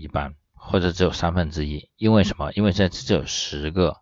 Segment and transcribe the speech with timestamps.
[0.00, 1.90] 一半，或者只有三分之一。
[1.96, 2.52] 因为什么？
[2.54, 3.98] 因为这只有十个，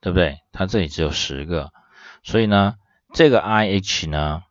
[0.00, 0.40] 对不对？
[0.52, 1.72] 它这里只有十个，
[2.22, 2.74] 所以呢，
[3.12, 4.42] 这个 IH 呢，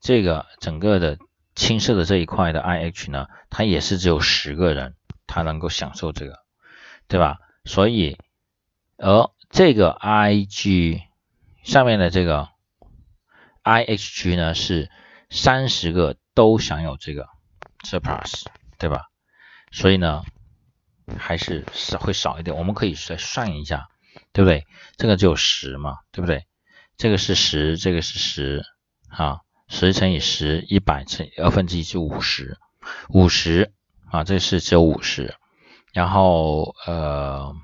[0.00, 1.18] 这个整个的
[1.54, 4.94] 青色的这一块的 IH 呢，它也是只有十个人，
[5.26, 6.38] 他能够享受这个，
[7.08, 7.38] 对吧？
[7.64, 8.18] 所以，
[8.96, 11.02] 而这个 IG
[11.62, 12.48] 上面的这个
[13.62, 14.90] IHG 呢，是
[15.30, 17.28] 三十个都享有这个
[17.84, 18.46] surplus，
[18.78, 19.11] 对吧？
[19.72, 20.22] 所以呢，
[21.18, 22.56] 还是少会少一点。
[22.56, 23.88] 我们可以再算一下，
[24.32, 24.66] 对不对？
[24.98, 26.46] 这个只有十嘛，对不对？
[26.98, 28.64] 这个是十，这个是十，
[29.08, 32.58] 啊，十乘以十，一百乘二分之一就五十，
[33.08, 33.72] 五十
[34.10, 35.34] 啊，这是只有五十。
[35.92, 37.54] 然后呃，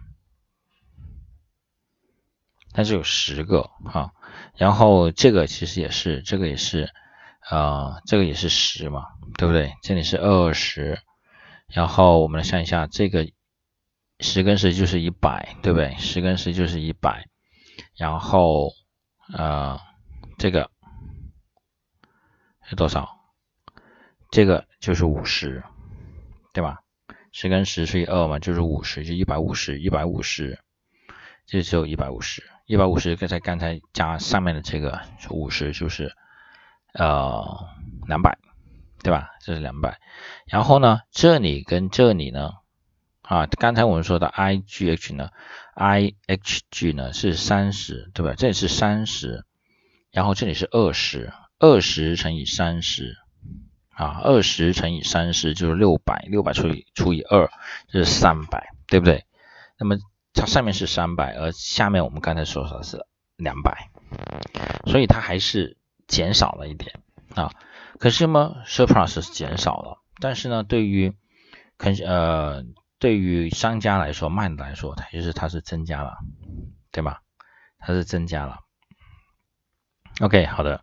[2.72, 4.12] 它是有十个哈。
[4.56, 6.90] 然后这个其实也是，这个也是，
[7.50, 9.04] 呃，这个也是十嘛，
[9.36, 9.74] 对不对？
[9.82, 10.98] 这里是二十。
[11.72, 13.30] 然后我们来算一下，这个
[14.20, 15.94] 十跟十就是一百，对不对？
[15.98, 17.28] 十跟十就是一百。
[17.94, 18.72] 然后
[19.32, 19.78] 呃，
[20.38, 20.70] 这个
[22.64, 23.20] 是多少？
[24.30, 25.62] 这个就是五十，
[26.52, 26.80] 对吧？
[27.32, 30.58] 十跟十除以二嘛，就是五十，就一百五十，一百五十，
[31.46, 36.14] 这只有一百五十，一百五十刚才刚才加上面的这个五十就是
[36.94, 37.68] 呃
[38.06, 38.38] 两百。
[39.02, 39.30] 对吧？
[39.40, 39.98] 这是两百，
[40.46, 42.52] 然后呢，这里跟这里呢，
[43.22, 45.30] 啊，刚才我们说的 IGH 呢
[45.76, 48.34] ，IHG 呢是三十，对吧？
[48.36, 49.44] 这里是三十，
[50.10, 53.16] 然后这里是二十，二十乘以三十，
[53.90, 57.48] 啊，二十乘以三十就是六百，六百除以除以二
[57.92, 59.24] 就是三百，对不对？
[59.78, 59.96] 那么
[60.34, 63.90] 它上面是三百，而下面我们刚才说的是两百，
[64.86, 65.76] 所以它还是
[66.08, 67.00] 减少了一点
[67.34, 67.52] 啊。
[67.98, 71.14] 可是呢，surplus 是减少了，但是呢，对于
[71.78, 72.64] 肯呃，
[72.98, 76.16] 对于商家来说，卖的来说，它其实它是增加了，
[76.92, 77.22] 对吧？
[77.78, 78.60] 它是增加了。
[80.20, 80.82] OK，好的。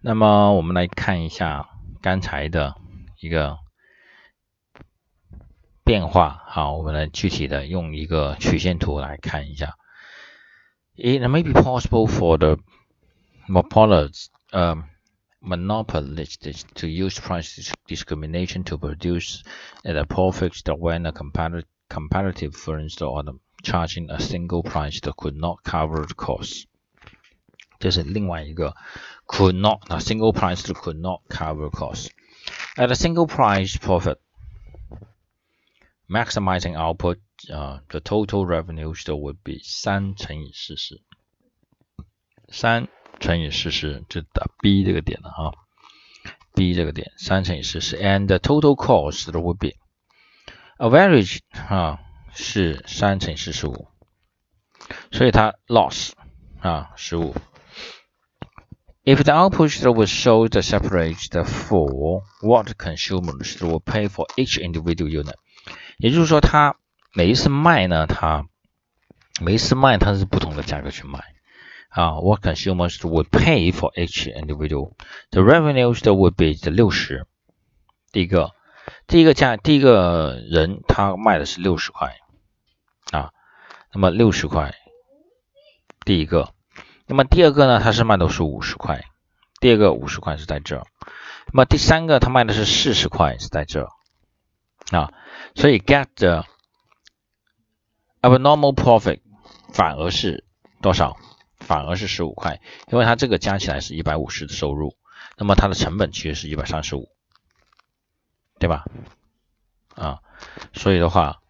[0.00, 1.68] 那么我们来看一下
[2.00, 2.74] 刚才的
[3.20, 3.58] 一个
[5.84, 6.42] 变化。
[6.46, 9.76] 好，我们来具体的用一个曲线图来看一下。
[10.96, 12.58] It may be possible for the
[13.48, 14.82] monopolist, um,
[15.41, 19.43] monopolists to use price discrimination to produce
[19.85, 21.13] a profit when a
[21.89, 23.23] comparative firms or
[23.63, 26.67] charging a single price that could not cover the cost.
[27.79, 28.75] 这是另外一个
[29.27, 32.09] could not a single price that could not cover cost.
[32.75, 34.19] At a single price profit,
[36.09, 37.19] maximizing output,
[37.51, 41.01] uh, the total revenue still would be 三乘以四十，
[42.49, 42.87] 三
[43.22, 45.54] 乘以四十就打 B 这个点了啊
[46.54, 49.70] ，B 这个点三乘以四十，and total cost would be
[50.76, 51.38] average
[51.68, 52.00] 啊
[52.34, 53.86] 是三乘以四十五，
[55.12, 56.10] 所以它 loss
[56.60, 57.34] 啊十五。
[59.04, 65.34] If the output would show the separate for what consumers will pay for each individual unit，
[65.98, 66.76] 也就是说，它
[67.14, 68.46] 每一次卖呢，它
[69.40, 71.20] 每一次卖它是不同的价格去卖。
[71.92, 74.94] 啊，what consumers would pay for each individual.
[75.30, 77.26] The revenues would be the 六十。
[78.12, 78.52] 第一个，
[79.06, 82.16] 第一个价，第一个人他卖的是六十块
[83.10, 83.30] 啊，
[83.92, 84.74] 那么六十块，
[86.04, 86.54] 第一个，
[87.06, 89.04] 那么第二个呢，他是卖的是五十块，
[89.60, 90.86] 第二个五十块是在这，
[91.52, 93.88] 那么第三个他卖的是四十块是在这
[94.90, 95.12] 啊，
[95.54, 96.46] 所以 get the
[98.22, 99.20] abnormal profit
[99.72, 100.44] 反而是
[100.80, 101.16] 多少？
[101.62, 104.96] 反而是十五块，因为它这个加起来是一百五十的收入，
[105.38, 107.08] 那么它的成本其实是一百三十五，
[108.58, 108.84] 对吧？
[109.94, 110.20] 啊，
[110.72, 111.40] 所以的话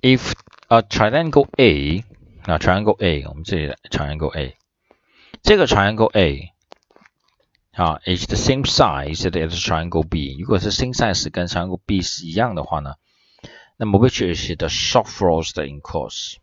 [0.00, 0.32] ，if
[0.68, 2.04] a triangle A，
[2.46, 4.56] 那 triangle A，我们这里的 triangle A，
[5.42, 6.52] 这个 triangle A
[7.72, 12.94] 啊，is the same size as triangle B，如果是 same size 跟 triangle B 是一样的话呢，
[13.76, 16.36] 那么 which is the shortfalls in cost？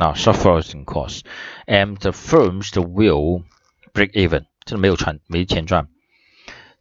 [0.00, 1.20] 啊，suffers in cost,
[1.66, 3.42] and the firms will
[3.92, 5.88] break even，这没有赚，没钱赚，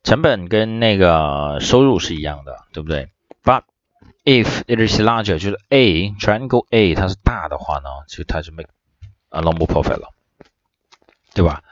[0.04, 3.10] 成本跟那个收入是一样的，对不对？
[3.44, 3.64] But
[4.24, 8.70] if it is larger，就是 A triangle A 它是大的话呢，就它就 make
[9.30, 10.10] a normal profit 了，
[11.34, 11.64] 对吧？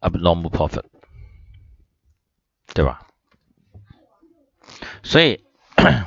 [0.00, 0.84] abnormal profit，
[2.74, 3.06] 对吧？
[5.02, 5.44] 所以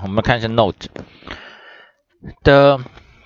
[0.04, 0.88] 我们看一下 note
[2.44, 2.80] the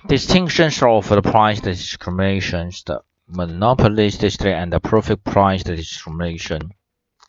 [0.06, 6.72] Distinctions of the price discriminations, the monopolistic and the profit price discrimination，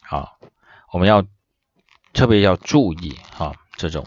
[0.04, 0.38] 好，
[0.92, 1.26] 我们要
[2.12, 4.06] 特别要注意哈，这种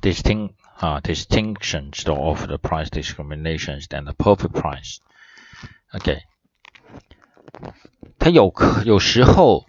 [0.00, 6.22] distinct 啊 distinctions of the price discriminations and the perfect price。OK，
[8.20, 8.54] 它有
[8.84, 9.66] 有时候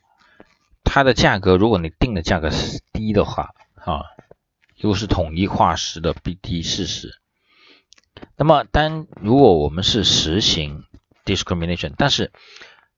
[0.83, 4.03] 它的价格，如果你定的价格是低的话，啊，
[4.75, 7.19] 又是统一化时的比低事实。
[8.42, 10.84] 那么，当如果我们是实行
[11.24, 12.32] discrimination，但是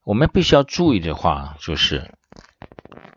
[0.02, 2.14] 我们必须要注意的话，就是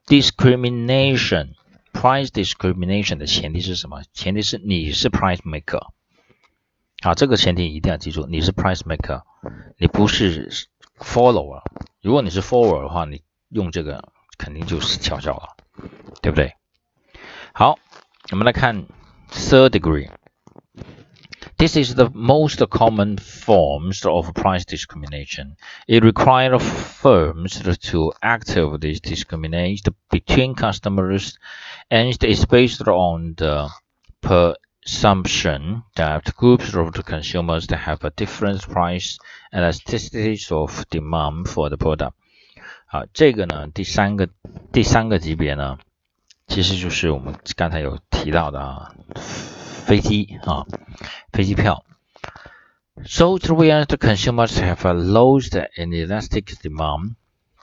[0.05, 1.53] discrimination
[1.93, 4.03] price discrimination 的前提是什么？
[4.11, 5.87] 前提是你是 price maker。
[7.01, 9.21] 好，这个前提一定要记住，你是 price maker，
[9.77, 10.49] 你不是
[10.97, 11.61] follower。
[12.01, 14.03] 如果你是 follower 的话，你用这个
[14.37, 15.55] 肯定就是翘脚了，
[16.21, 16.51] 对不对？
[17.53, 17.79] 好，
[18.31, 18.85] 我们来看
[19.31, 20.09] third degree。
[21.58, 25.56] This is the most common forms of price discrimination.
[25.88, 27.60] It requires firms
[27.90, 31.38] to actively discriminate between customers
[31.90, 33.68] and is based on the
[34.20, 39.18] presumption that groups of consumers have a different price
[39.52, 42.14] elasticities of demand for the product.
[42.86, 44.28] 好，这个呢，第三个
[44.72, 45.78] 第三个级别呢，
[46.46, 50.66] 其实就是我们刚才有提到的啊，飞机啊，
[51.36, 51.84] 飞机票。
[53.04, 55.40] So where the consumers have a low
[55.76, 57.16] and elastic demand,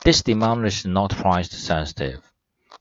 [0.04, 2.20] this demand is not price sensitive.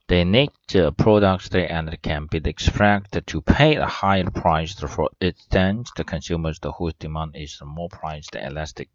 [0.08, 5.36] They need the products and can be expected to pay a higher price for it
[5.52, 8.90] than the consumers whose demand is more price elastic.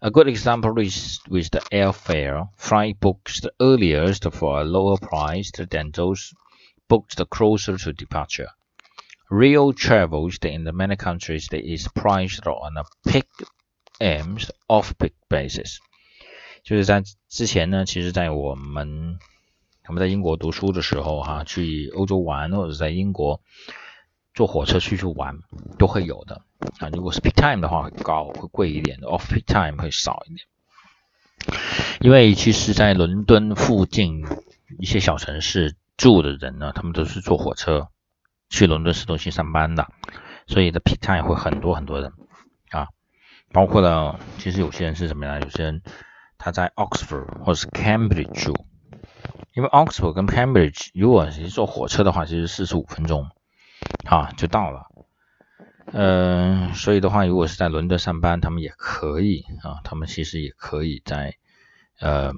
[0.00, 2.48] A good example is with the airfare.
[2.56, 6.32] Flight booked earliest for a lower price than those
[6.88, 8.48] booked closer to departure.
[9.33, 13.25] Real travels in the many countries that is priced on a peak
[13.99, 15.77] and off-peak basis。
[16.63, 19.17] 就是在之前呢，其实，在我们
[19.87, 23.41] 我们在英国读书的时候，哈，去欧洲玩或者在英国
[24.35, 25.39] 坐火车出去玩
[25.79, 26.43] 都会有的
[26.77, 26.89] 啊。
[26.89, 30.47] 如果是 peak time 的话会高会贵一点，off peak time 会少一点。
[32.01, 34.23] 因为其实，在伦敦附近
[34.77, 37.89] 一些小城市住的人呢，他们都是坐火车
[38.53, 39.87] 去伦敦市中心上班的，
[40.45, 42.13] 所以的 peak time 会很多很多人
[42.69, 42.87] 啊。
[43.51, 45.39] 包括了，其实有些人是什么呀？
[45.39, 45.81] 有些人
[46.37, 48.53] 他在 Oxford 或者是 Cambridge 住，
[49.55, 53.27] 因为 Oxford 跟 Cambridge 如果是坐火车的话，其实四十五分钟。
[54.05, 54.85] 啊，就到了。
[55.91, 61.35] 嗯，所以的话，如果是在伦敦上班，他们也可以啊，他们其实也可以在
[61.99, 62.33] 呃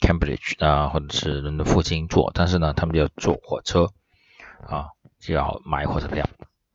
[0.00, 3.88] Cambridge 啊，或者是伦敦附近坐，但是呢，他们要坐火车
[4.67, 4.89] 啊，
[5.19, 6.27] 就要买火车票。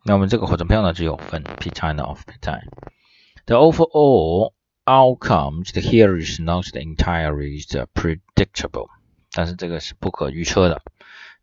[0.05, 4.53] 那么这个火车票呢，只有分 peak time of peak time。The overall
[4.85, 7.65] outcomes here is not entirely
[7.95, 8.89] predictable，
[9.33, 10.83] 但是这个是不可预测的。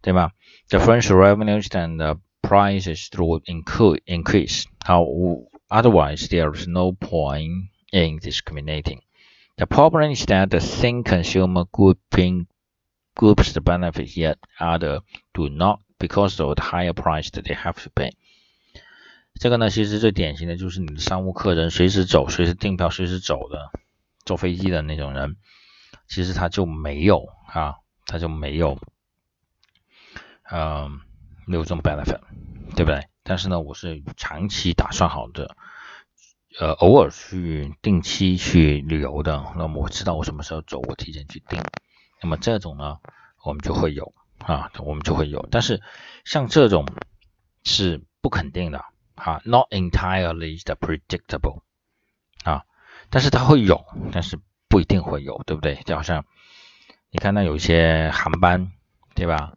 [0.01, 0.31] 对吧？
[0.69, 4.63] The French revenues and the prices will increase.
[4.85, 5.05] How
[5.69, 9.01] otherwise there is no point in discriminating.
[9.57, 12.47] The problem is that the same consumer grouping
[13.13, 15.01] groups benefit yet other
[15.33, 18.12] do not because of the higher price that they have to pay.
[19.40, 23.70] 这个呢，其实最典型的就是你的商务客人随时走、随时订票、随时走的
[24.24, 25.36] 坐飞机的那种人，
[26.06, 27.76] 其实他就没有啊，
[28.06, 28.78] 他就没有
[30.50, 31.00] 嗯，
[31.46, 32.20] 没有这种 benefit，
[32.76, 33.08] 对不对？
[33.24, 35.56] 但是呢，我是长期打算好的，
[36.60, 41.60] 呃，偶尔去定期去旅游的，那么我知道我什么时候走，我提前去定。
[42.22, 42.98] 那么这种呢，
[43.42, 44.14] 我们就会有
[44.46, 45.48] 啊，我们就会有。
[45.50, 45.80] 但是
[46.24, 46.86] 像这种
[47.64, 48.84] 是不肯定的
[49.14, 51.62] 啊，not entirely the predictable
[52.44, 52.64] 啊，
[53.10, 55.76] 但是它会有，但是不一定会有，对不对？
[55.86, 56.24] 就好像
[57.10, 58.72] 你看，那有一些航班，
[59.14, 59.54] 对吧？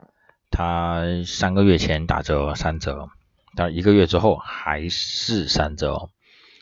[0.49, 3.09] 它三个月前打折三折，
[3.55, 6.09] 但一个月之后还是三折，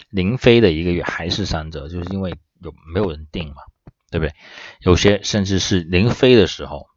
[0.10, 3.62] 零飞的一个月还是三折，就是因为有没有人订嘛，
[4.10, 4.34] 对不对？
[4.80, 6.88] 有些甚至是零飞的时候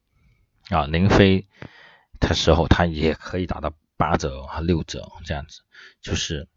[0.69, 1.47] 啊，零飞
[2.19, 5.61] 的时候它也可以打到八折和六折这样子，
[6.01, 6.47] 就是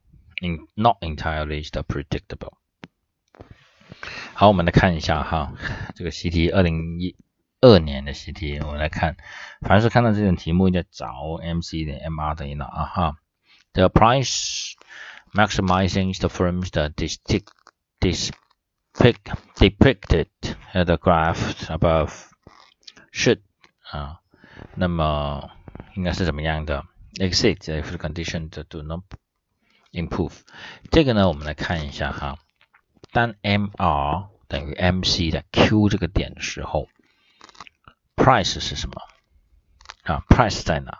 [0.40, 2.54] in not entirely the predictable。
[4.34, 5.52] 好，我们来看一下哈，
[5.94, 7.16] 这个习题二零一。
[7.62, 9.16] 二年的习题，我们来看，
[9.62, 12.84] 凡是看到这种题目，要找 MC 的 MR 等于哪啊？
[12.84, 13.16] 哈，
[13.72, 14.74] The price
[15.32, 16.92] maximizing the firms that
[19.56, 20.28] depicted
[20.74, 22.28] at the graph above
[23.10, 23.40] should
[23.91, 24.19] 啊，
[24.75, 25.51] 那么
[25.95, 29.03] 应该是怎么样的？Exit if the condition do not
[29.91, 30.39] improve。
[30.91, 32.39] 这个呢，我们来看一下哈，
[33.11, 36.87] 当 MR 等于 MC 的 Q 这个点的时候。
[38.15, 39.01] price 是什么
[40.03, 40.99] 啊？price 在哪？